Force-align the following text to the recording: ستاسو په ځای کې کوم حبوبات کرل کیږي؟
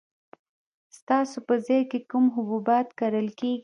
ستاسو 0.97 1.37
په 1.47 1.55
ځای 1.65 1.81
کې 1.89 1.99
کوم 2.09 2.25
حبوبات 2.35 2.87
کرل 2.99 3.27
کیږي؟ 3.39 3.59